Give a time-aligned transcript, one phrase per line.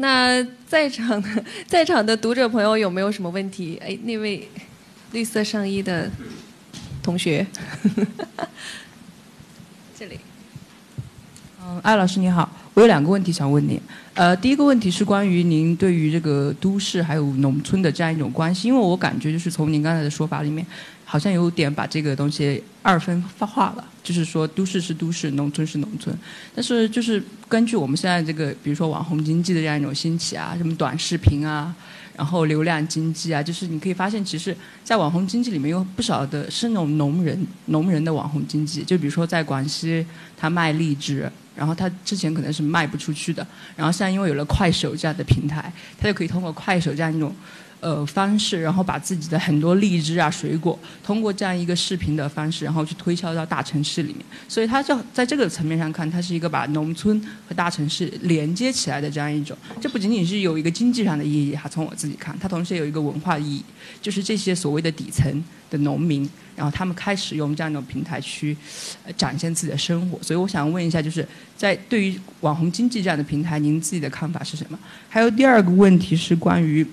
[0.02, 1.28] 那在场的
[1.68, 3.78] 在场的读者朋友有没有什么问题？
[3.84, 4.48] 哎，那位
[5.12, 6.10] 绿色上衣的
[7.02, 7.46] 同学，
[9.98, 10.18] 这里。
[11.62, 13.78] 嗯，艾老师你好，我有两个问题想问你。
[14.14, 20.66] 呃，第一个问题是关于您对于这个都市还有农村的这样一种关系，因为我感觉就是从您刚才的说法里面，
[21.10, 26.16] 好像有点把这个东西二分化了，就是说都市是都市，农村是农村。
[26.54, 31.74] 但是就是根据我们现在这个，比如说网红经济的这样一种兴起啊，什么短视频啊，
[32.16, 41.28] 然后流量经济啊，就是你可以发现，其实，在网红经济里面有不少的是那种农人、农人的网红经济，就比如说在广西，他卖荔枝。
[41.56, 43.44] 然后他之前可能是卖不出去的，
[43.76, 47.34] 然后现在因为有了快手这样的平台，他就可以通过快手这样一种。
[47.80, 54.18] 呃，方式，然后把自己的很多荔枝啊、水果，通过这样一个视频的方式，然后去推销到大城市里面。
[54.46, 59.56] 所以，它就在这个层面上看，它是一个把农村和大城市连接起来的这样一种。
[59.80, 63.64] 这不仅仅是有一个经济上的意义，哈，从我自己看，它同时也有一个文化意义，
[64.02, 68.54] 就是这些所谓的底层的农民，然后他们开始用这样一种平台去
[69.16, 70.22] 展现自己的生活。
[70.22, 74.78] 所以，我想问一下，就是在对于网红经济这样的平台，您自己的看法是什么？
[75.08, 76.86] 还有第二个问题是关于。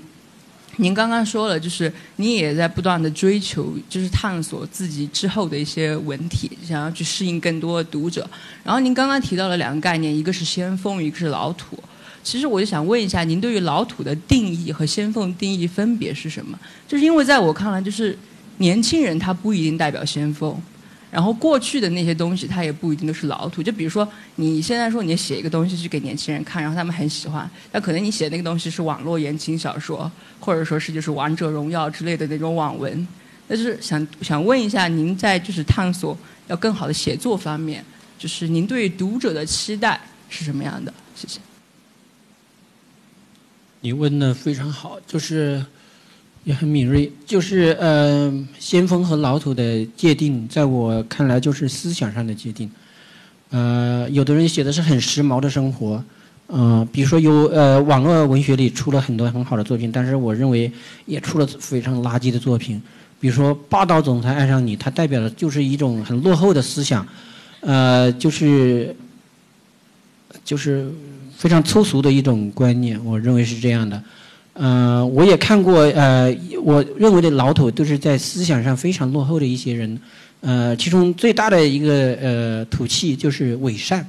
[0.78, 8.28] 您刚刚说了，就是你也在不断的追求，就是探索自己之后的一些文体，想要去适应更多的读者。
[8.64, 11.78] 然后您刚刚提到了两个概念，一个是先锋，一个是老土。
[12.24, 16.60] 其实我就想问一下，您对于老土的定义和先锋定义分别是什么？
[16.88, 18.18] 就是因为在我看来，就是
[18.58, 20.56] 年轻人他不一定代表先锋。
[21.10, 23.64] 然后过去的那些东西，它也不一定都是老土。
[23.64, 33.08] 就比如说，你现在说你写一个东西去给年轻人看，然后他们很喜欢，那可能你写的那个东西是网络言情小说，或者说是就是王者荣耀之类的那种网文。
[33.48, 37.84] 那就是想想问一下，您在就是探索要更好的写作方面，
[38.20, 40.94] 就是您对读者的期待是什么样的？
[41.16, 41.40] 谢谢。
[43.80, 45.66] 你问的非常好，就是。
[46.44, 52.70] 也很敏锐，就是呃，先锋和老土的界定，在我看来就是思想上的界定。
[53.50, 56.04] 呃，有的人写的是很时髦的生活，
[56.48, 60.72] 嗯，比如说有呃，网络文学里出了很多很好的作品，但是我认为
[61.06, 62.82] 也出了非常垃圾的作品。
[63.20, 67.06] 比如说《霸道总裁爱上你》，它代表的就是一种很落后的思想，
[67.62, 68.96] 呃，就是
[70.46, 70.90] 就是
[71.36, 74.02] 非常粗俗的一种观念，我认为是这样的。
[74.60, 80.00] 嗯，我也看过，呃，我认为的老土都是在思想上非常落后的一些人，
[80.42, 84.04] 呃，其中最大的一个呃土气就是伪善。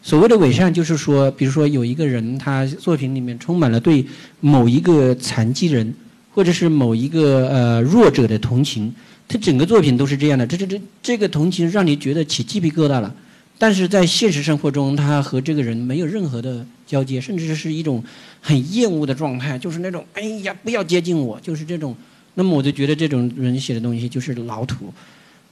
[0.00, 4.04] 所谓的伪善，就是说，比如说有一个人，他作品里面充满了对
[4.40, 5.94] 某一个残疾人
[6.34, 8.90] 或者是某一个呃弱者的同情，
[9.28, 13.14] 他整个作品都是这样的，这这这这个同情让你觉得起鸡皮疙瘩了。
[13.64, 18.04] 但是在现实生活中，他和这个人没有任何的交接，甚至是一种
[18.42, 21.96] 很厌恶的状态，就是那种哎呀，不要接近我，就是这种。
[22.34, 24.92] 那么我就觉得这种人写的东西就是老土，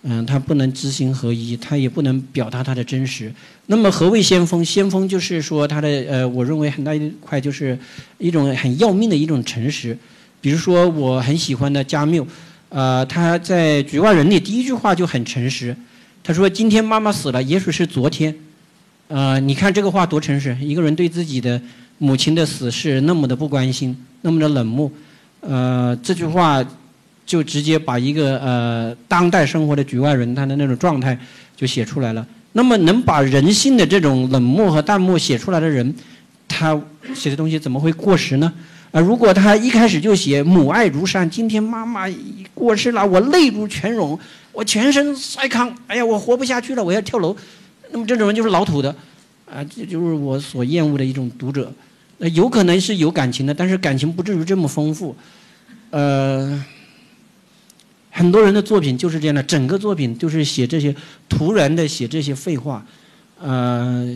[0.02, 3.32] 嗯，他不能知行合一，他也不能表达他的真实。
[3.64, 4.62] 那么何谓先锋？
[4.62, 7.78] 先锋就是说他的呃，我认为很大一块就是
[8.18, 9.96] 一种很要命的一种诚实。
[10.42, 12.26] 比如说我很喜欢的加缪，
[12.68, 15.74] 呃，他在《局外人》里第一句话就很诚实。
[16.24, 18.34] 他说：“今天妈妈死了，也许是昨天。
[19.08, 20.56] 呃，你看这个话多诚实。
[20.60, 21.60] 一个人对自己的
[21.98, 24.90] 母亲的死是那么的不关心，那么的冷漠。
[25.40, 26.64] 呃，这句话
[27.26, 31.18] 就直接把一个呃当代生活的局外人他的那种状态
[31.56, 32.24] 就写出来了。
[32.52, 35.92] 那么能把人性的这种冷漠和淡漠写出来的人，
[36.46, 36.80] 他
[37.14, 38.52] 写的东西怎么会过时呢？
[38.92, 42.06] 啊，如果他一开始就写母爱如山，今天妈妈
[42.54, 44.18] 过世了，我泪如泉涌。”
[44.52, 47.34] 我全身塞糠，哎呀，我活不下去了，我要跳楼。
[47.90, 48.94] 那么这种人就是老土的，
[49.50, 51.72] 啊，这就是我所厌恶的一种读者。
[52.18, 55.16] 那有可能是有感情的，但是感情不至于这么丰富。
[55.88, 56.62] 呃，
[58.10, 60.94] 很多人的作品就是这样的，整个作品就是写这些
[61.30, 62.84] 突然的写这些废话，
[63.40, 64.14] 呃，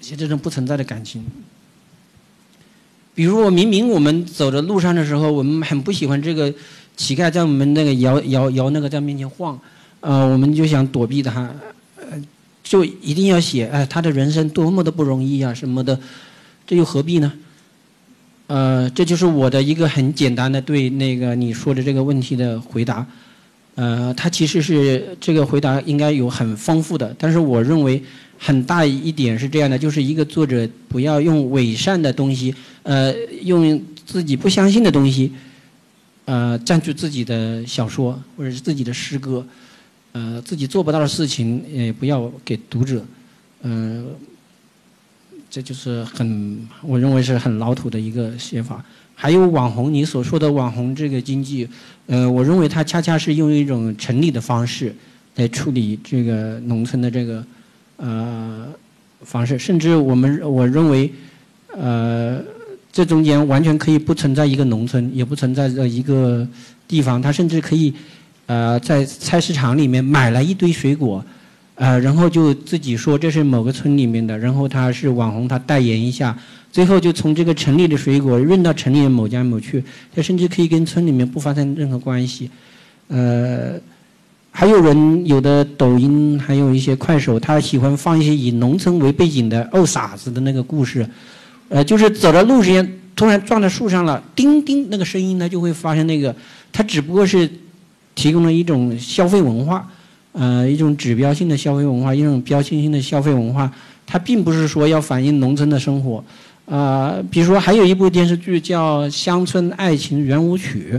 [0.00, 1.24] 写这种不存在的感情。
[3.14, 6.52] 比如我明明我们走的路上的时候，我们很不喜欢这个。
[6.96, 9.58] 乞丐在我们那个摇摇摇那个在面前晃，
[10.00, 11.50] 呃，我们就想躲避他，
[11.96, 12.22] 呃，
[12.62, 15.98] 就一定要写，哎，他的人生多么的不容易啊，什么的，
[16.66, 17.32] 这又何必呢？
[18.48, 23.06] 呃，这就是我的一个很简单的对那个你说的这个问题的回答，
[23.80, 28.02] 呃，他其实是这个回答应该有很丰富的，但是我认为
[28.38, 33.10] 很大一点是这样的，就是一个作者不要用伪善的东西，呃，
[33.40, 35.32] 用自己不相信的东西。
[36.26, 39.44] 呃，占据自己的小说或者是自己的诗歌，
[40.12, 43.02] 呃，自己做不到的事情也不要给读者，
[43.62, 44.04] 呃，
[45.48, 48.84] 这就是很我认为是很老土的一个写法。
[49.22, 51.68] 还有网红，你所说的网红这个经济，
[52.06, 54.94] 呃，我认为它恰恰是用一种城里的方式
[55.36, 57.44] 来处理这个农村的这个
[57.98, 58.66] 呃
[59.22, 61.12] 方式，甚至我们我认为，
[61.76, 62.42] 呃，
[62.90, 66.48] 这中间完全可以不存在一个农村，也不存在一个
[66.88, 67.92] 地方，它甚至可以
[68.46, 71.22] 呃在菜市场里面买来一堆水果。
[71.74, 76.38] 呃，然后就自己说这是某个村里面的，然后他是网红，他代言一下，
[76.72, 79.82] 最后就从这个城里的水果运到城里的某家某去，
[80.14, 82.50] 他甚至可以跟村里面不发生任何关系。
[83.08, 83.72] 呃，
[84.50, 91.08] 还有人有的抖音，还有一些快手，他喜欢放一些以农村为背景的“哦傻子”的那个故事，
[91.68, 96.34] 呃，就是走到路上突然撞到树上了，叮叮那个声音呢就会发生那个，
[96.72, 97.50] 他只不过是
[98.14, 99.88] 提供了一种消费文化。
[100.32, 103.68] 呃，一种指标性的消费文化，一种标签性的消费文化，
[104.06, 106.24] 它并不是说要反映农村的生活。
[106.70, 110.92] 啊，比如说还有一部电视剧叫《乡村爱情圆舞曲》，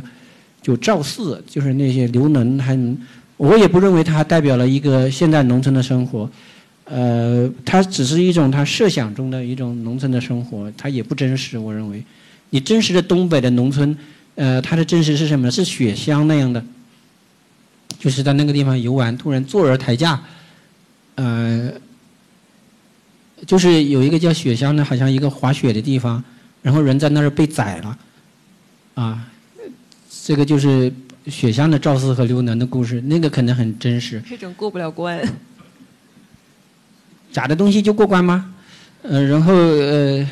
[0.62, 2.78] 就赵四，就是那些刘能，还
[3.38, 6.30] 我也不认为它代表了一个现代农村的生活。
[6.84, 11.58] 呃，它只是一种他设想中的一种农村的生活，它也不真实。
[11.58, 12.04] 我认为，
[12.50, 13.98] 你真实的东北的农村，
[14.36, 15.50] 呃，它的真实是什么？
[15.50, 16.62] 是雪乡那样的。
[17.98, 20.22] 就是在那个地方游玩，突然坐而抬价，
[21.16, 21.72] 呃，
[23.52, 26.24] 就是有一个叫雪乡的，好像一个滑雪的地方，
[26.62, 27.98] 然后人在那儿被宰了，
[28.94, 29.28] 啊，
[30.24, 30.90] 这个就是
[31.28, 34.24] 雪乡的赵四和刘能的故事，那个可能很真实。
[34.26, 35.22] 这种过不了关。
[37.34, 38.56] 假的东西就过关吗？
[39.02, 40.26] 呃，然后呃，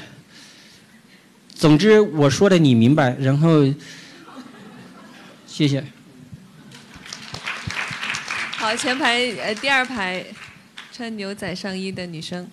[1.54, 3.66] 总之我说的你明白，然后
[5.46, 5.84] 谢谢。
[8.56, 10.24] 好，前排呃第二排
[10.94, 12.48] 穿牛仔上衣的女生。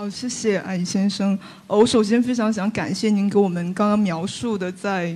[0.00, 1.38] 好，谢谢艾先生。
[1.66, 5.14] 我首先非常想感谢您给我们刚刚描述的在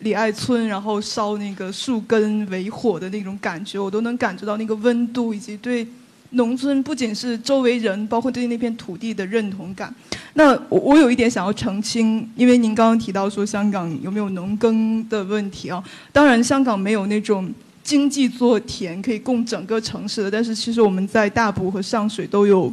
[0.00, 5.86] 李爱村，然后烧那个树根为火的那种感觉，我都能感觉到那个温度以及对。
[6.30, 9.94] 农村不仅是周围人，包括对那片土地的认同感。
[10.32, 15.80] 那我我有一点想要澄清，因为您刚刚提到说香港有没有农耕的问题啊？
[16.12, 17.48] 当然，香港没有那种
[17.84, 22.72] 经济做田可以供整个城市的，但是其实我们在大埔和上水都有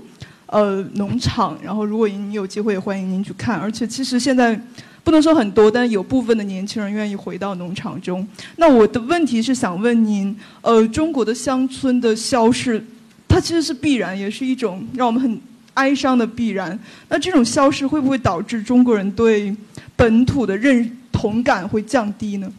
[0.52, 1.58] 呃农场。
[1.64, 3.58] 然后，如果您有机会，欢迎您去看。
[3.58, 4.62] 而且，其实现在
[5.04, 8.28] 不能说很多，但有部分的年轻人愿意回到农场中。
[8.58, 12.86] 那我的问题是想问您，呃，中国的乡村的消失。
[13.28, 15.42] 它其实是必然，也是一种让我们很
[15.76, 16.78] 哀伤的必然。
[17.08, 19.56] 那这种消失会不会导致中国人对
[19.96, 22.52] 本土的认同感会降低呢？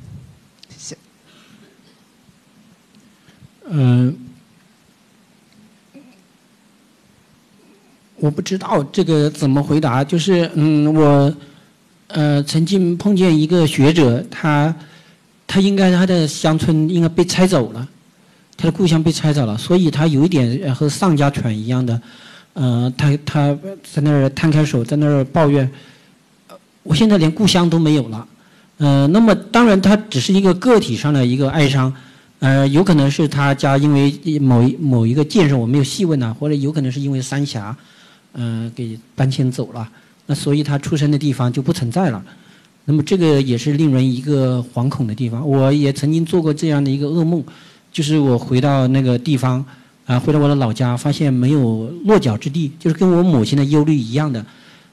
[0.70, 0.96] 谢谢。
[3.68, 4.16] 嗯，
[8.22, 10.04] 我不知道这个怎么回答。
[10.04, 11.34] 就是嗯，我
[12.06, 14.72] 呃曾经碰见一个学者，他
[15.46, 17.88] 他应该他的乡村应该被拆走了。
[18.56, 22.00] 他的故乡被拆走了，所以他有一点和丧家犬一样的，
[22.52, 25.68] 呃，他他在那儿摊开手，在那儿抱怨，
[26.84, 28.26] 我现在连故乡都没有了，
[28.76, 31.92] 呃，那么当然他只是一个个体上的一个哀伤，
[32.38, 37.76] 呃，有可能是他家因为某一某一个建设我没有细问呐，或者有可能是因为三峡，
[38.34, 39.88] 嗯，给搬迁走了，
[40.26, 42.22] 那所以他出生的地方就不存在了，
[42.84, 45.48] 那么这个也是令人一个惶恐的地方。
[45.48, 47.44] 我也曾经做过这样的一个噩梦。
[47.92, 49.62] 就是我回到那个地方，
[50.06, 54.42] 啊，回到我的老家，发现没有落脚之地，就是跟我母亲的忧虑一样的。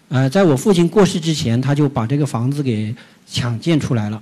[0.09, 2.93] 呃，在我父亲过世之前，他就把这个房子给
[3.25, 4.19] 抢建出来了，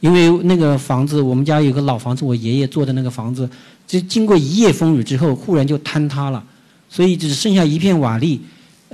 [0.00, 3.46] 因为那个房子，我们家有个老房子，我爷爷做的那个房子，
[3.86, 6.42] 就经过一夜风雨之后，忽然就坍塌了，
[6.88, 8.38] 所以只剩下一片瓦砾。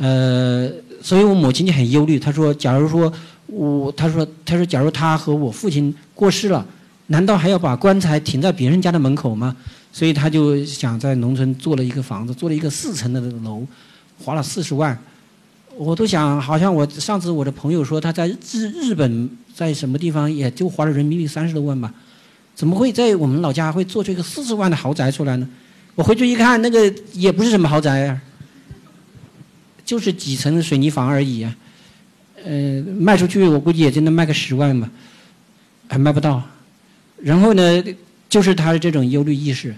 [0.00, 0.70] 呃，
[1.02, 3.12] 所以我母亲就很忧虑，她说：“假如说
[3.46, 6.66] 我，她说，她说，假如她和我父亲过世了。”
[7.12, 9.54] 难道还要把棺材停在别人家的门口吗？
[9.92, 13.66] 所以她就想在农村做了一个房子，做了一个四层的楼，
[14.24, 14.96] 花了四十万。
[15.76, 21.92] 我都想，好像我上次我的朋友说他在日日本在什么地方也就花了人民币三十多万吧，
[22.54, 25.48] 怎么会在我们老家会做出一个四十万的豪宅出来呢？
[25.96, 28.20] 我回去一看，那个也不是什么豪宅啊，
[29.90, 31.56] 就是几层水泥房而已啊。
[32.44, 34.88] 呃，卖出去我估计也就能卖个十万吧，
[35.88, 36.40] 还卖不到。
[37.20, 37.84] 然后呢，
[38.28, 39.74] 就是他的这种忧虑意识，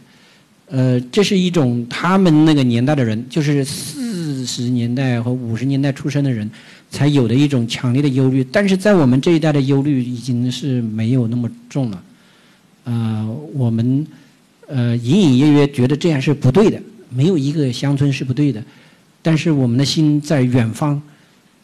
[0.66, 6.48] 呃，这是一种他们那个年代的人，就是四十年代和五十年代出生的人
[6.90, 8.44] 才有的一种强烈的忧虑。
[8.52, 12.02] 但是在我们这一代的忧虑已经是没有那么重了，
[12.84, 14.06] 呃，我们
[14.68, 16.78] 呃隐隐约约觉得这样是不对的，
[17.08, 18.62] 没有一个乡村是不对的，
[19.22, 21.00] 但是我们的心在远方，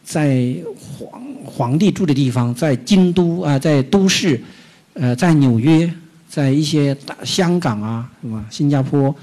[0.01, 4.39] 在皇皇帝住的地方，在京都啊，在都市，
[4.93, 5.91] 呃，在纽约，
[6.29, 8.45] 在一些大香港啊，是吧？
[8.49, 9.13] 新加坡，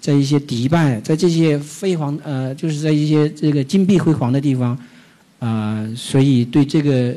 [0.00, 4.78] 在一些迪拜，在这些辉煌呃，就是在一些这个金碧辉煌的地方，
[5.38, 7.14] 啊，所以对这个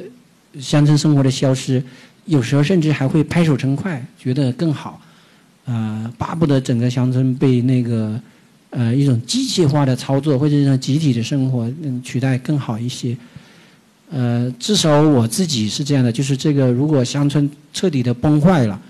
[0.59, 1.81] 乡村生活的消失，
[2.25, 4.99] 有时候甚至还会拍手称快，觉得更好，
[5.63, 8.19] 啊，巴不得整个乡村被那个。
[8.77, 13.15] 呃，一种机械化的操作或者一种集体的生活，嗯，取代更好一些。
[14.11, 18.81] 呃，至少我自己是这样的，就是这个如果乡村彻底的崩坏了，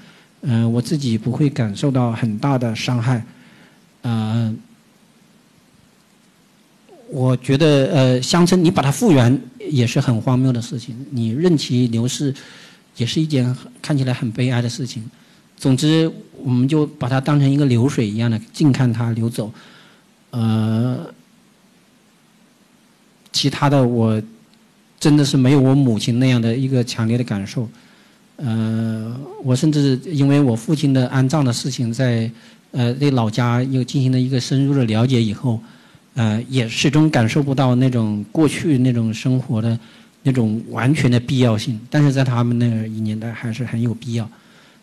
[0.41, 3.23] 嗯，我自己不会感受到很大的伤害。
[4.01, 4.57] 嗯，
[7.11, 9.39] 我觉得呃，乡村你把它复原
[9.69, 12.33] 也是很荒谬的事情，你任其流逝，
[12.97, 15.07] 也是一件看起来很悲哀的事情。
[15.55, 16.11] 总之，
[16.43, 19.53] 我们就把它当成一个流水一样的，静看它流走。
[20.35, 21.13] 呃，
[23.31, 24.21] 其他的我
[24.99, 27.69] 真的是没有我母亲那样的一个强烈的感受。
[28.35, 32.29] 呃，我甚至因为我父亲的安葬的事情，在
[32.71, 35.61] 呃对老家又进行了一个深入的了解以后，
[36.15, 39.79] 呃，也始终感受不到那种过去那种生活的
[40.23, 41.79] 那种完全的必要性。
[41.89, 44.29] 但是在他们那一年代还是很有必要。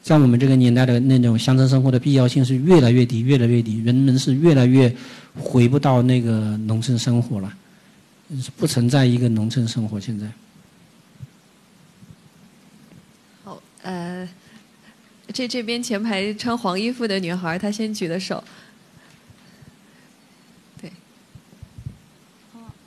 [0.02, 4.92] 在我们这个年代的那种乡村生活的必要性是越来越低，越来越低，人们是越来越
[5.38, 7.52] 回不到那个农村生活了，
[8.56, 10.00] 不存在一个农村生活。
[10.00, 10.26] 现在，
[13.44, 14.28] 好，呃，
[15.32, 18.42] 这这边前排穿黄衣服的女孩，她先举的手。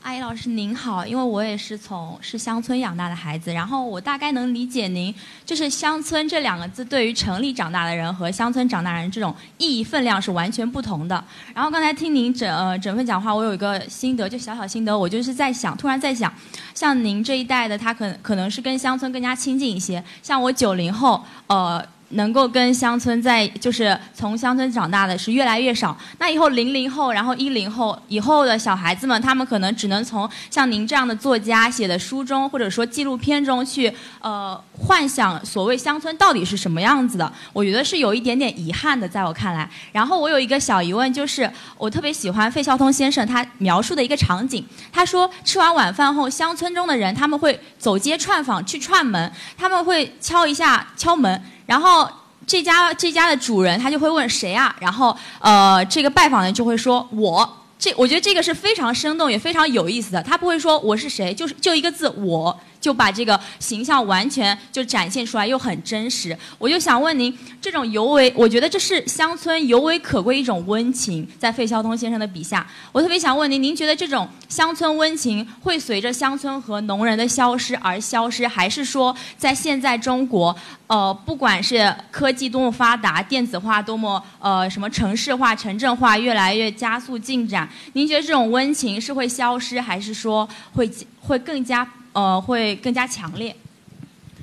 [0.05, 5.11] 阿姨老师您好，因为我也是从是乡村养大的孩子，然后我大概能理解您
[5.43, 11.25] 就是乡村这两个字对于城里长大的人和乡村长大人这种意义分量是完全不同的。
[11.55, 16.31] 然后刚才听您整呃整份讲话，我有一个心得，就小小心得，我就是在想，突然在想，
[16.75, 21.83] 像您这一代的他可可能是跟乡村更加亲近一些，像我九零后，呃。
[22.15, 25.95] 能够跟乡村在就是从乡村长大的是越来越少。
[26.17, 37.31] 那以后零零后，然后一零后以后的小孩子们，他们可能只能从像您这样的作家写的书中，或者说纪录片中去呃幻想所谓乡村到底是什么样子的。
[37.53, 39.69] 我觉得是有一点点遗憾的，在我看来。
[39.91, 44.65] 然后我有一个小疑问，就是我特别喜欢费孝通先生他描述的一个场景。
[44.91, 51.41] 他说吃完晚饭后，乡村中的人他们会走街串坊去串门，他们会敲一下敲门。
[51.65, 52.07] 然后
[52.45, 54.75] 这家这家的主人他就会问谁啊？
[54.79, 57.57] 然后呃，这个拜访的人就会说我。
[57.77, 60.23] 这我觉得这个是非常生动也非常有意思的。
[60.23, 62.57] 他不会说我是谁，就是就一个字我。
[62.85, 66.37] 就把这个形象完全就展现出来，又很真实。
[66.59, 90.87] 我就想问您，这种尤为，我觉得这是乡村尤为可贵一种温情，在费孝通先生的笔下，我特别想问您，您觉得这种乡村温情会随着乡村和农人的消失而消失，还是说在现在中国，呃，不管是科技多么发达，电子化多么呃什么城市化、城镇化越来越加速进展，您觉得这种温情是会消失，还是说会
[91.19, 91.83] 会更加？
[92.15, 93.53] 呃，会更加强烈。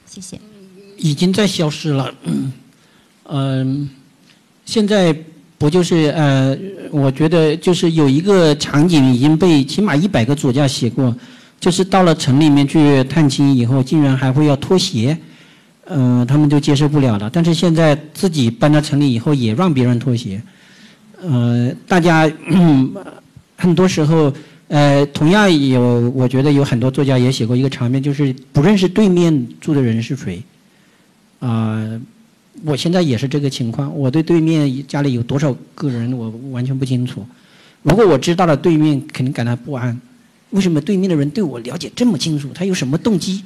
[0.04, 0.38] 谢谢。
[0.98, 2.14] 已经在消失了。
[3.24, 3.88] 嗯，
[4.66, 5.16] 现在
[5.56, 6.54] 不就是呃，
[6.90, 11.16] 我觉得就是有一个场景已经被起码一百个作家写过，
[11.58, 15.16] 就是到了城里面去探亲以后，竟然还会要脱鞋，
[15.86, 17.30] 嗯，他们就接受不了了。
[17.32, 20.42] 但是现在自己搬到城里以后，也让别人脱鞋。
[21.22, 22.30] 呃，大家
[23.56, 24.30] 很多时候。
[24.72, 30.42] 呃，同样有，我觉得有很多作家也写过一个场面，就是不认识对面住的人是谁。
[31.40, 32.00] 啊，
[32.64, 37.22] 我现在也是这个情况，我对对面家里有多少个人，我完全不清楚。
[37.82, 40.00] 如果我知道了对面，肯定感到不安。
[40.52, 42.48] 为什么对面的人对我了解这么清楚？
[42.54, 43.44] 他有什么动机？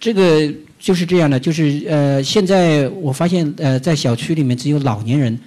[0.00, 5.38] 这个就是这样的，就是呃，现在我发现呃，在小区里面只有老年人，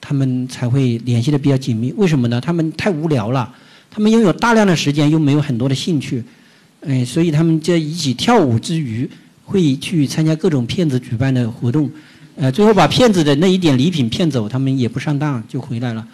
[0.00, 1.92] 他们才会联系的比较紧密。
[1.98, 2.40] 为什么呢？
[2.40, 3.54] 他们太无聊了。
[3.96, 6.22] 他们拥有大量的时间，又没有很多的兴趣，
[6.86, 9.08] 哎，所以他们在一起跳舞之余，
[9.42, 11.90] 会去参加各种骗子举办的活动，
[12.36, 16.06] 呃，最后把骗子的那一点礼品骗走，他们也不上当就回来了，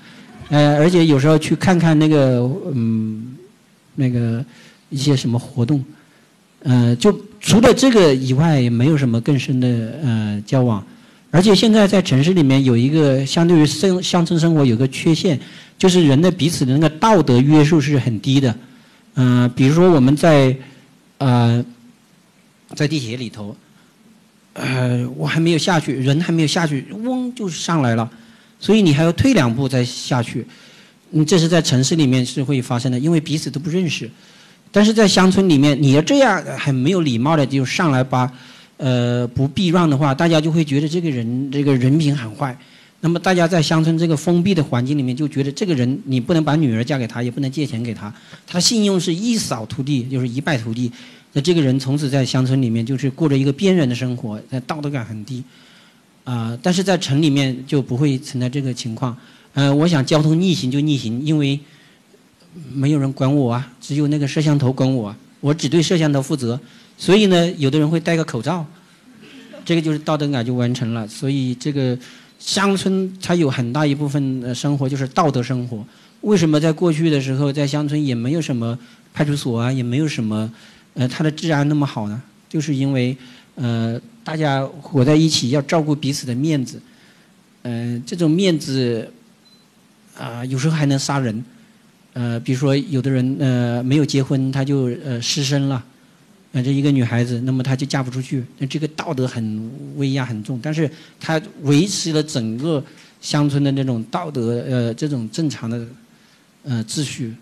[0.51, 3.35] 呃，而且有时候去看看那个嗯，
[3.97, 4.45] 那个
[4.89, 5.85] 一些什么活动，
[6.63, 10.87] 呃，就除了这个以外，没有什么更深的呃交往，
[11.33, 15.37] 而且现在在城市里面有一个相对于生乡村生活有个缺陷。
[15.79, 18.55] 就是人的彼此的那个道德约束是很低的，
[19.15, 20.57] 嗯，比如说我们在，
[21.19, 21.65] 呃，
[22.75, 23.57] 在地铁里头，
[24.53, 28.09] 呃，我还没有下去，人还没有下去，嗡就上来了，
[28.61, 30.47] 所以你还要退两步再下去。
[31.11, 34.11] 嗯，这是在城市里面是会发生的，因为彼此都不认识。
[34.71, 38.33] 但是在乡村里面，你要这样很没有礼貌的就上来把，
[38.79, 42.57] 呃，不避让的话，大家就会觉得这个人这个人品很坏。
[43.03, 48.15] 那么大家在乡村这个封闭的环境里面，就觉得这个人你不能把女儿嫁给他，也不能借钱给他，
[48.47, 50.91] 他信用是一扫涂地，就是一败涂地。
[51.33, 55.43] 那这个人从此在乡村里面就是过着一个边缘的生活，那道德感很低。
[56.25, 59.17] 啊，但是在城里面就不会存在这个情况。
[59.55, 61.59] 呃，我想交通逆行就逆行，因为
[62.73, 66.61] 没有人管我啊，只有那个摄像头管我，啊我只对摄像头负责。
[66.97, 68.65] 所以呢，有的人会戴个口罩，
[69.65, 71.09] 这个就是道德感就完成了。
[71.09, 71.99] 所以这个
[72.45, 75.85] 乡村它有很大一部分生活就是道德生活。
[76.23, 78.77] 为什么在过去的时候在乡村也没有什么
[79.15, 80.51] 派出所啊，也没有什么
[80.95, 82.21] 呃它的治安那么好呢？
[82.49, 83.17] 就是因为
[83.55, 86.81] 呃大家活在一起要照顾彼此的面子，
[87.63, 89.09] 嗯，这种面子。
[90.15, 91.43] 啊，有时候还能杀人，
[92.13, 95.83] 呃，比如说有的人呃没有结婚，他就呃失身了，
[96.53, 102.85] 呃，这一个女孩子，那么她就嫁不出去，那这个道德很威压很重，但是她维持了整个
[103.21, 105.87] 乡村的那种道德呃这种正常的
[106.63, 107.35] 呃秩序，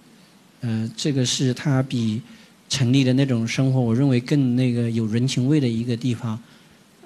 [0.61, 2.23] 呃，这个是她比
[2.69, 6.39] 城里的那种生活，我认为更那个有人情味的一个地方，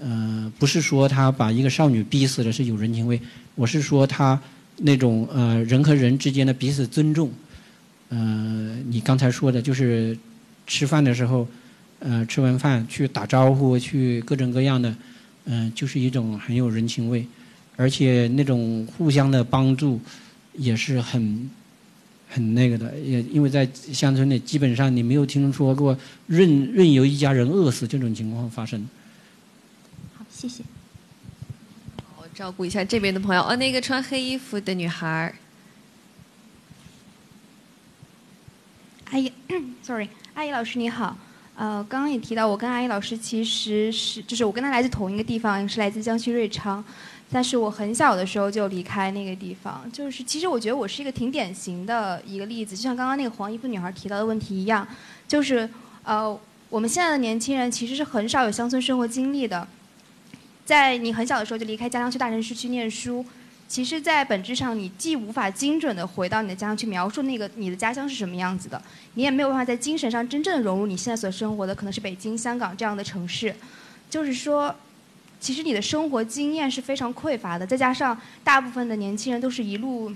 [0.01, 3.21] 呃，不是说他把一个少女逼死了是有人情味，
[3.55, 4.41] 我是说他。
[4.79, 7.31] 那种呃人和人之间的彼此尊重，
[8.09, 10.19] 呃，你刚才说的就是
[10.67, 11.47] 吃饭的时候，
[12.07, 14.95] 呃，吃完饭去打招呼，去各种各样的，
[15.47, 17.27] 嗯，就是一种很有人情味，
[17.77, 19.99] 而且那种互相的帮助
[20.53, 21.49] 也是很
[22.29, 28.87] 很那个的，也因为在乡村里基本上你没有听说过任任由一家人饿死这种情况发生。
[30.15, 30.63] 好，谢谢。
[32.19, 35.35] 我照顾一下这边的朋友哦，那个穿黑衣服的女孩。
[39.11, 39.33] 阿姨，
[39.83, 41.17] sorry，阿姨老师你好。
[41.57, 46.85] 呃，刚刚也提到，我跟阿姨老师其实是，就是我跟她来自同一个地方，是来自江西瑞昌。
[47.33, 54.87] 但是我很小的时候就离开那个地方，就是其实我觉得我是一个挺典型的一个例子，就像刚刚那个黄衣服女孩提到的问题一样，
[55.27, 55.69] 就是
[56.05, 59.67] 呃，我们现在的年轻人其实是很少有乡村生活经历的。
[60.65, 63.25] 在你很小的时候就离开家乡去大城市去念书，
[63.67, 68.81] 其实，在本质上，你既无法精准的回到你的家乡去描述那个你的家乡是什么样子的，
[69.15, 73.55] 你也没有办法在精神上真正的融入你现在所生活的可能是北京、香港这样的城市。
[74.09, 74.73] 就是说，
[75.41, 80.13] 其实你的生活经验是非常匮乏的，再加上大部分的年轻人都是一路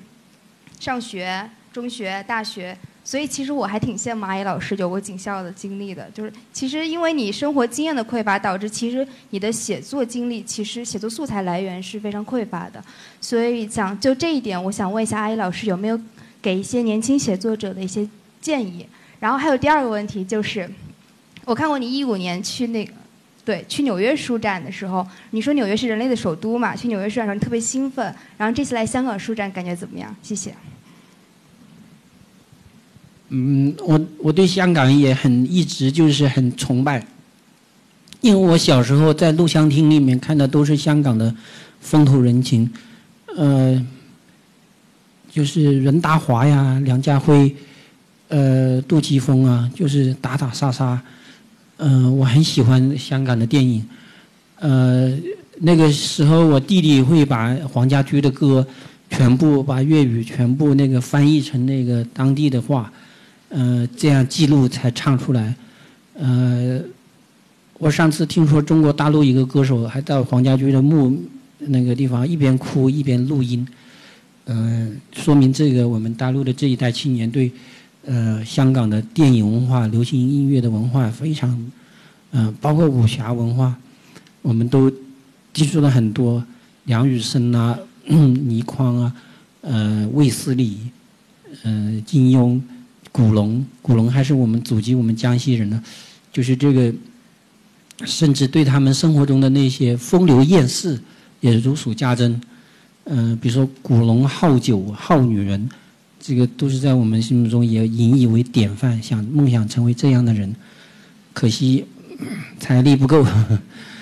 [0.78, 2.76] 上学、中学、大学。
[3.08, 12.84] 所以其实我还挺羡慕阿姨老师有过警校的经历的，就是其实因为你生活经验的匮乏，导致其实你的写作经历，其实写作素材来源是非常匮乏的。
[13.18, 15.98] 所以想就这一点，我想问一下阿姨老师有没有
[16.42, 18.06] 给一些年轻写作者的一些
[18.42, 18.86] 建议。
[19.18, 20.70] 然后还有第二个问题就是，
[21.46, 22.92] 我看过你一五年去那个，
[23.42, 26.76] 对，去纽约书展的时候，你说纽约是人类的首都嘛？
[26.76, 30.14] 去纽约书展的时候你特别兴奋，然后这次来香港书展感觉怎么样？
[30.22, 30.54] 谢谢。
[33.30, 37.06] 嗯，我我对香港也很一直就是很崇拜，
[38.22, 41.34] 因为我小时候在录像厅里面看的都是香港的
[41.78, 42.70] 风土人情，
[43.36, 43.86] 呃，
[45.30, 47.54] 就是任达华呀、梁家辉、
[48.28, 50.98] 呃杜琪峰啊，就是打打杀杀，
[51.76, 53.84] 嗯，我很喜欢香港的电影，
[54.58, 55.14] 呃，
[55.58, 58.66] 那个时候我弟弟会把黄家驹的歌
[59.10, 62.90] 全部把粤语全部那个翻译成那个当地的话。
[63.50, 65.54] 呃，这样记录才唱出来。
[66.14, 66.80] 呃，
[67.78, 71.16] 我上次听说中国大陆一个歌手还到黄家驹的墓
[71.58, 73.66] 那个地方一边哭一边录音，
[74.44, 77.50] 呃，说明这个我们大陆的这一代青年对
[78.04, 81.70] 呃香港的电影文化、流行音乐的文化非常，
[82.32, 83.74] 嗯，包括武侠文化，
[84.42, 84.92] 我们都
[85.54, 86.44] 接触了很多
[86.84, 89.14] 梁羽生啊、 倪匡啊、
[89.62, 90.78] 呃卫斯理、
[91.62, 92.61] 呃金庸。
[93.18, 95.83] 古龙，古龙还是我们祖籍，我们江西人呢，
[96.33, 96.94] 就是这个，
[98.04, 100.96] 甚至对他们生活中的那些风流艳事
[101.40, 102.40] 也如数家珍。
[103.07, 105.68] 嗯，比如说古龙好酒好女人，
[106.20, 110.54] 这个都是在我们心目中也引以为典范，想梦想成为这样的人，
[111.33, 111.85] 可惜
[112.61, 113.26] 财力不够。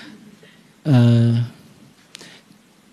[0.85, 1.42] 呃，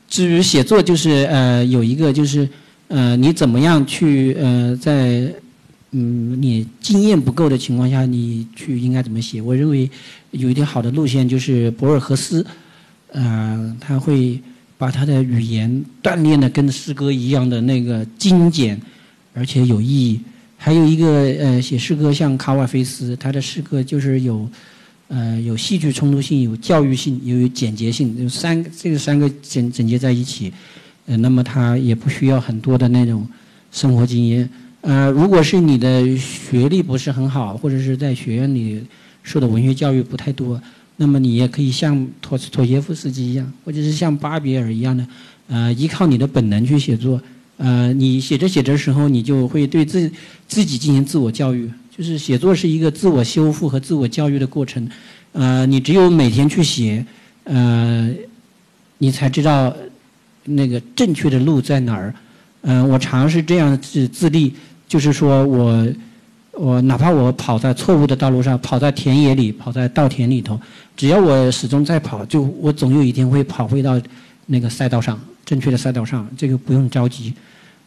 [0.07, 2.47] 至于写作，就是呃有一个就是
[2.87, 5.29] 呃你怎么样去呃在。
[5.95, 9.39] 嗯，你经验不够的情况下，你去应该怎么写？
[9.39, 9.89] 我认为
[10.31, 12.43] 有一条好的路线就是博尔赫斯，
[13.11, 14.39] 呃，他会
[14.75, 18.81] 把他的语言锻炼的跟诗歌一样的那个精简，
[19.35, 20.19] 而且有意义。
[20.57, 21.07] 还有一个
[21.39, 24.49] 呃，写诗歌像卡瓦菲斯，他的诗歌就是有
[25.09, 30.51] 呃有戏剧冲突性、有教育性、有简洁性，有三这个三个整整结在一起。
[31.05, 33.27] 呃，那么他也不需要很多的那种
[33.71, 34.49] 生活经验。
[34.83, 38.83] 呃，如果是你的学历不是很好，或者是在学院里
[39.23, 40.61] 受的文学教育不太多，
[40.97, 45.07] 那么你也可以像托托耶夫斯基一样，或者是像巴比尔一样的，
[45.47, 47.21] 呃，依靠你的本能去写作。
[47.55, 50.11] 呃，你写着写着时候，你就会对自
[50.49, 54.85] 自己进行自我教育，就是写作是一个自我修复和自我教育的过程。
[55.31, 57.05] 呃，你只有每天去写，
[57.45, 58.11] 呃，
[58.97, 59.73] 你才知道
[60.43, 62.13] 那个正确的路在哪儿。
[62.65, 64.53] 嗯，我尝试这样自自立，
[64.93, 65.87] 就是说我
[66.51, 70.61] 我哪怕我跑在错误的道路上，跑在田野里，跑在稻田里头，
[70.95, 73.99] 只要我始终在跑，就我总有一天会跑回到
[74.45, 75.19] 那个赛道上。
[75.43, 77.33] 正确的赛道上，这个不用着急。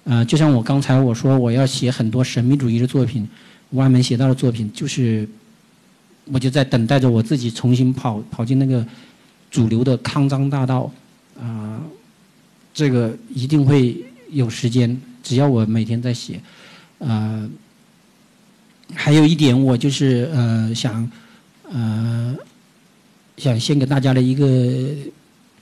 [0.03, 3.25] 呃，就像我刚才我说，我要写很多神秘主义的作品，
[3.71, 5.29] 歪门邪道的作品，就是
[6.25, 8.85] 我就在等待着我自己重新跑跑进那个
[9.49, 10.91] 主流的康庄大道。
[11.41, 11.81] 啊，
[12.75, 16.41] 这个一定会有时间，只要我每天在写。
[16.99, 17.49] 呃，
[18.95, 21.11] 还有一点，我就是呃想
[21.71, 22.37] 呃
[23.37, 24.95] 想先给大家的一个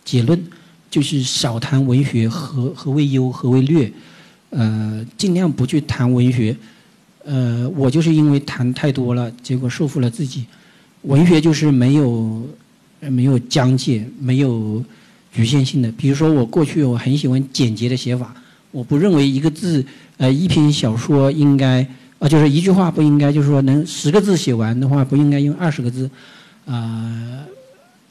[0.05, 0.43] 结论。
[0.91, 3.93] 就是少谈文学，何何为优，何为劣，
[4.51, 6.57] 呃，尽量不去谈文学。
[7.25, 10.45] 呃，我就是因为谈太多了，结果束缚了自己。
[11.03, 12.49] 文学就是没有
[13.01, 14.85] 没有疆界，没有
[15.33, 15.91] 局限性的。
[15.91, 18.33] 比如说，我过去我很喜欢简洁的写法，
[18.75, 19.87] 我不认为一个字，
[20.19, 21.87] 呃，一篇小说应该，
[22.19, 26.11] 呃，就是一句话不应该，就是说能十个字写完的话，不应该用二十个字，
[26.67, 27.47] 啊。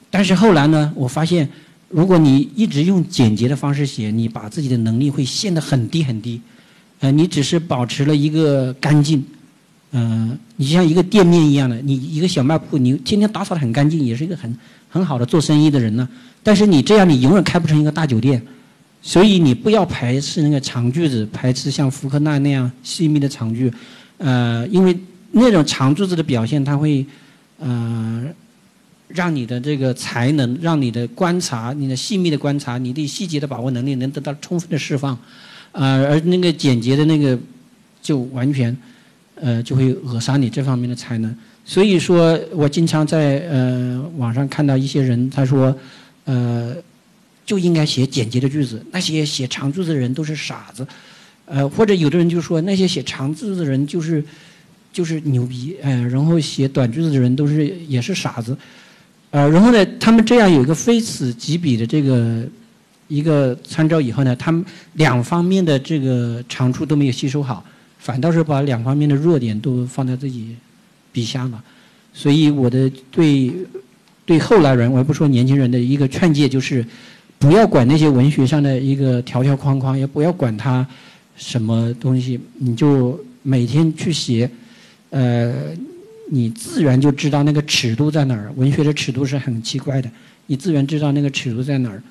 [0.10, 1.47] 但是后来呢，我发现。
[1.95, 6.41] 如果你一直用简洁的方式写，你把自己的能力会陷得很低很低，
[7.02, 9.23] 呃，你只是保持了一个干净，
[9.91, 14.58] 嗯，你就像一个店面一样的，你一个小卖铺，你天天打扫的很干净，也是一个很
[14.89, 16.10] 很好的做生意的人呢。
[16.41, 18.41] 但是你这样，你永远开不成一个大酒店。
[19.03, 23.71] 所以你不要排斥那个长句子，排斥像福克纳那样细密的长句，
[24.17, 24.97] 呃，因为
[25.31, 27.05] 那种长句子的表现，它会，
[27.59, 28.25] 呃。
[29.09, 35.15] 让你的这个才能，让你的观察，你的细密的观察，你对细节的把握能力能得到充分的释放，
[35.71, 37.37] 呃，而那个简洁的那个，
[38.01, 38.75] 就完全，
[39.35, 41.35] 呃，就会扼杀你这方面的才能。
[41.63, 45.75] 所以说我经常在呃网上看到一些人，他说，
[46.25, 46.75] 呃，
[47.45, 50.88] 就应该写简洁的句子，那些写长句子的人都是傻子，
[51.45, 54.23] 呃，或者有的人就说那些写长句子的人就是
[54.91, 58.58] 就是牛逼，哎，然后写短句子的人都是也是傻子。
[59.32, 62.43] 呃，然后呢，他们这样有一个非此即彼的这个
[63.08, 67.65] 一个参照以后呢，他们两方面的这个长处都没有吸收好，
[67.97, 70.56] 反倒是把两方面的弱点都放在自己
[71.12, 71.63] 笔下了。
[72.13, 73.51] 所以我的对
[74.23, 76.86] 对后来人，我也不说年轻人的一个劝诫就是，
[77.43, 80.88] 不要管那些文学上的一个条条框框，也不要管它
[81.36, 84.49] 什么东西，你就每天去写，
[85.10, 85.53] 呃。
[86.29, 88.51] 你自然就知道那个尺度在哪儿。
[88.56, 90.10] 文学的尺度是很奇怪的，
[90.47, 92.01] 你自然知道那个尺度在哪儿。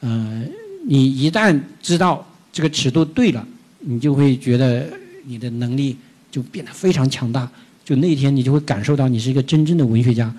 [0.00, 0.44] 呃，
[0.86, 3.46] 你一旦知道这个尺度对了，
[3.78, 4.86] 你就会觉得
[5.24, 5.96] 你的能力
[6.32, 7.48] 就变得非常强大。
[7.84, 10.34] 就那天，你就会感受到你是一个真正的文学家。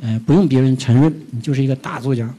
[0.00, 2.34] 呃，不用别人承认，你就是一个大作家。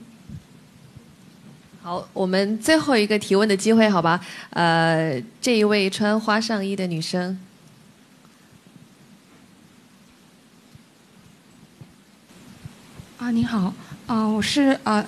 [1.91, 4.17] 好，我们最后一个提问的机会，好吧？
[4.51, 7.37] 呃，这一位穿花上衣的女生。
[13.17, 13.73] 啊，你好，
[14.07, 15.05] 啊，我是啊，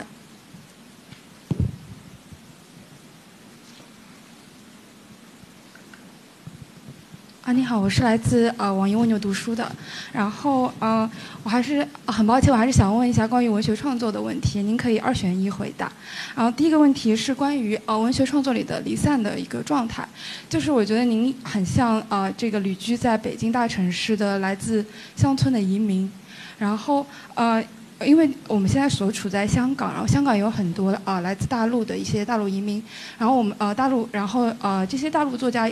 [7.46, 9.70] 啊，你好，我是来自呃网易蜗牛读书的，
[10.14, 11.10] 然后呃，
[11.44, 15.92] 我还是很抱歉，我还是想问一下关于文学创作的问题，您可以二选一回答。
[16.34, 20.08] 然后第一个问题是关于呃文学创作里的离散的一个状态，
[20.48, 24.86] 就是我觉得您很像呃这个旅居在北京大城市的来自
[25.18, 26.10] 乡村的移民，
[26.58, 27.62] 然后呃。
[28.04, 32.84] 因为我们现在所处在香港，然后香港有很多呃来自大陆的一些大陆移民，
[33.18, 35.72] 然后我们呃大陆，然后呃这些大陆作家，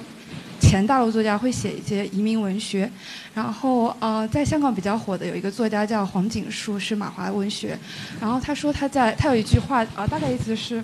[0.71, 2.89] 前大陆作家会写一些移民文学，
[3.33, 7.77] 然后呃在香港比较火的有一个作家叫黄锦树，是马华文学，
[8.21, 10.81] 然后他说他在他有一句话啊大概意思是，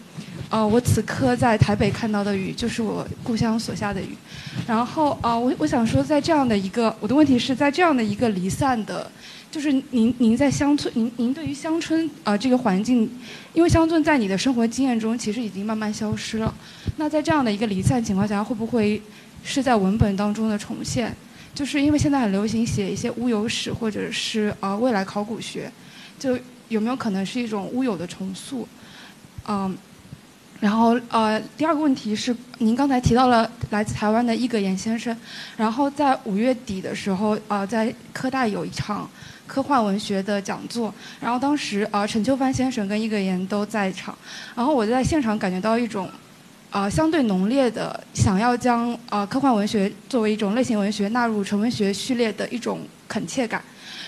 [0.50, 4.10] 呃我此刻在台北看到的雨就是我故乡所下的雨，
[4.68, 9.10] 然后啊我我想说在这样的一个我的问题是在这样的一个离散的。
[9.50, 13.10] 就是您，您在乡村，您您对于乡村啊这个环境，
[13.54, 16.54] 因为乡村在你的生活经验中其实已经慢慢消失了。
[16.98, 19.02] 那在这样的一个离散情况下，会不会
[19.50, 21.16] 是在文本当中的重现，
[21.56, 25.72] 就是因为现在很流行写一些乌有史或者是呃未来考古学，
[26.20, 28.68] 就有没有可能是一种乌有的重塑？
[29.48, 29.74] 嗯，
[30.60, 35.16] 然后呃第二个问题是，您刚才提到了来自台湾的伊格言先生，
[35.56, 39.10] 然后在五月底的时候，呃在科大有一场
[39.48, 44.14] 科幻文学的讲座，然后当时呃陈秋帆先生跟伊格言都在场，
[44.56, 46.10] 然后我在现场感觉到一种。
[46.70, 53.64] 呃，相对浓烈的想要将呃科幻文学作为一种类型文学纳入纯文学序列的一种恳切感，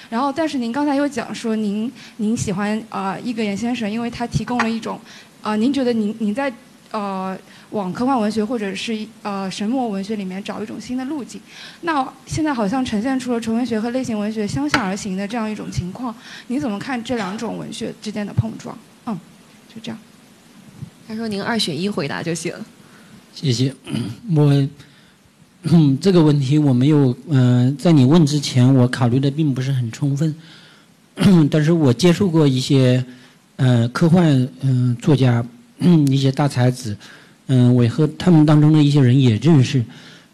[0.10, 5.00] 然后但是您刚才又讲说您您喜欢呃伊格言先生，因为他提供了一种，
[5.42, 6.52] 呃您觉得您您在
[6.92, 7.36] 呃
[7.70, 11.40] 往科幻文学或者是呃神魔文学里面找一种新的路径，
[11.82, 16.14] 那现在好像呈现出了纯文学和类型文学相向而行的这样一种情况，
[16.48, 18.78] 你怎么看这两种文学之间的碰撞？
[19.06, 19.18] 嗯，
[19.74, 19.98] 就这样。
[21.10, 22.54] 他说：“您二选一回答就行。”
[23.34, 23.74] 谢谢。
[24.36, 24.68] 我
[26.00, 30.36] 这个问题我没有，嗯，在你问之前，我考虑的并不是很充分。
[31.50, 33.04] 但是我接触过一些，
[33.56, 35.44] 呃，科幻，嗯，作家，
[36.12, 36.96] 一些大才子，
[37.48, 39.84] 嗯，我和他们当中的一些人也认识，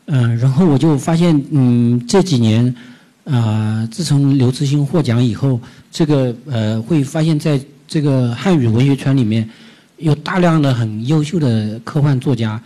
[0.07, 2.75] 嗯，然后我就发现，嗯，这几年，
[3.23, 5.57] 啊，自从刘慈欣获奖以后，
[5.89, 7.57] 这个，呃，会发现在
[7.87, 9.49] 这个汉语文学圈里面。
[9.97, 12.61] 有大量的很优秀的科幻作家，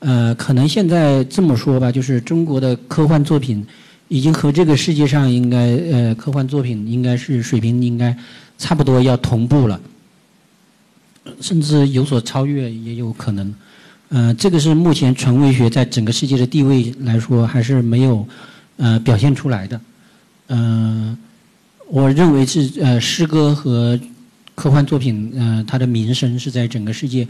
[0.00, 3.66] 呃，可能现在这么说吧，就是中国的科幻作品
[4.08, 8.14] 已经和这个世界上应该呃科幻作品应该是水平应该
[8.58, 9.80] 差不多要同步了，
[11.40, 13.54] 甚至有所超越也有可能。
[14.10, 18.28] 呃，这个是目前纯文学在整个世界的地位来说还是没有
[18.76, 19.80] 呃表现出来的。
[20.48, 21.16] 嗯，
[21.88, 23.98] 我认为是呃诗歌和。
[24.54, 27.26] 科幻作品，嗯，它的名声是在整个世界，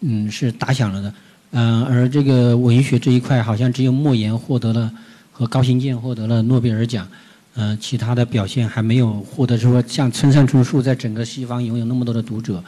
[0.00, 1.14] 嗯，是打响了的，
[1.52, 4.92] 嗯，而这个文学这一块，好像只有莫言获得了
[5.32, 7.08] 和高行健获得了诺贝尔奖，
[7.54, 12.62] 嗯，其他的表现还没有获得说像村上春树在整个西方拥有那么多的读者，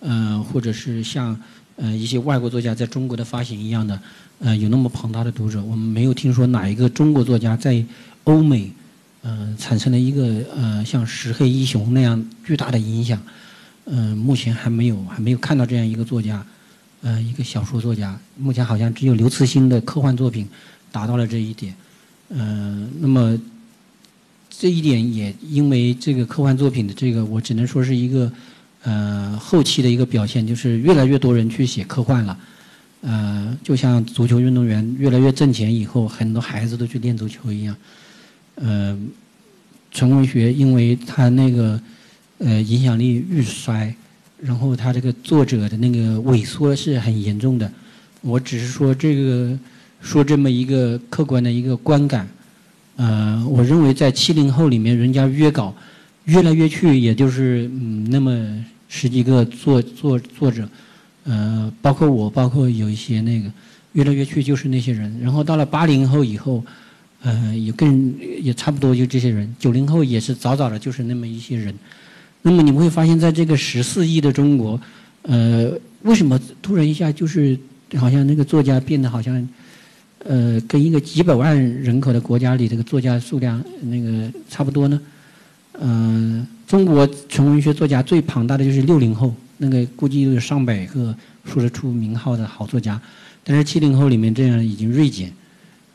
[0.00, 1.38] 嗯，或者是像
[1.76, 4.00] 呃一些外国作家在中国的发行一样的，
[4.40, 7.84] 呃，有那么庞大的读者，我们没有听说哪一个中国作家在
[8.24, 8.72] 欧美。
[9.22, 13.22] 嗯，产生了一个呃，像石黑一雄那样巨大的影响。
[13.84, 16.44] 嗯，目前还没有还没有看到这样一个作家，
[17.02, 18.18] 呃，一个小说作家。
[18.36, 20.48] 目前好像只有刘慈欣的科幻作品
[20.90, 21.74] 达到了这一点。
[22.30, 23.38] 嗯，那么
[24.50, 28.32] 这一点也因为这个科幻作品的这个，我只能说是一个
[28.82, 32.38] 呃后期的一个表现，就是越来越多人去写科幻了。
[33.02, 37.76] 呃，就像足球运动员越来越挣钱以后，很多孩子都去练足球一样。
[38.64, 38.96] 呃，
[39.90, 41.80] 纯文学，因为它那个
[42.38, 43.92] 呃影响力日衰，
[44.40, 47.68] 然后它这个作者的那个萎缩是很严重的。
[48.20, 49.58] 我只是说这个
[50.00, 52.28] 说这么一个客观的一个观感。
[52.94, 55.74] 呃，我认为在七零后里面，人家约稿
[56.26, 60.68] 约来约去，也就是嗯那么十几个作作作者，
[61.24, 63.50] 呃，包括我，包括有一些那个
[63.94, 65.18] 约来约去就是那些人。
[65.20, 66.64] 然后到了八零后以后。
[67.22, 69.48] 呃，也跟也差不多，就这些人。
[69.58, 71.72] 九零后也是早早的，就是那么一些人。
[72.42, 74.80] 那么你会发现在这个十四亿的中国，
[75.22, 77.56] 呃，为什么突然一下就是
[77.94, 79.48] 好像那个作家变得好像，
[80.24, 85.00] 呃，跟一个几百万人口的国家里这个作家数量那个差不多呢？
[85.80, 93.00] 嗯，中国纯文学作家最庞大的就是六零后，那个估计有上百个说得出名号的好作家，
[93.44, 95.32] 但是七零后里面这样已经锐减。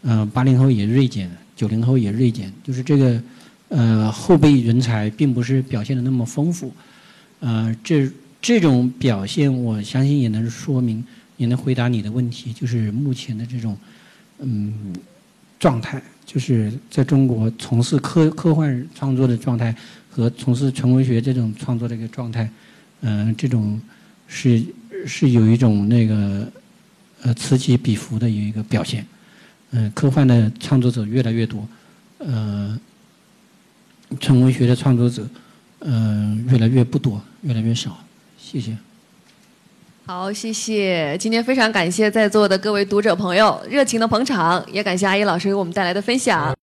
[0.10, 3.22] 嗯，八零后也锐减，九零后也锐减，就是这个，
[3.67, 6.74] 呃，后备人才并不是表现的那么丰富，
[7.41, 8.10] 呃，这
[8.41, 11.04] 这种表现，我相信也能说明，
[11.36, 13.78] 也能回答你的问题，就是目前的这种，
[14.39, 14.96] 嗯，
[15.60, 19.76] 状态，就是在中国从事科科幻创作的状态
[20.10, 22.50] 和从事纯文学这种创作的一个状态，
[23.02, 23.78] 嗯，这种
[24.26, 24.63] 是
[25.06, 26.50] 是有一种那个，
[27.24, 29.06] 呃，此起彼伏的一个表现。
[29.71, 31.67] 嗯，科幻的创作者越来越多，
[32.19, 32.80] 呃，
[34.19, 35.27] 纯文学的创作者，
[35.80, 37.97] 嗯，越来越不多，越来越少。
[38.38, 38.77] 谢谢。
[40.06, 41.17] 好，谢谢。
[41.19, 46.56] 今天非常感谢在座的各位读者朋友热情的捧场，也感谢阿姨老师给我们带来的分享。